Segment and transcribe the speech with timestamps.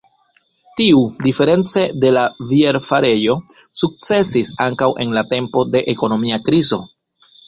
[0.79, 3.35] Tiu, diference de la bierfarejo,
[3.81, 6.81] sukcesis ankaŭ en la tempo de ekonomia krizo.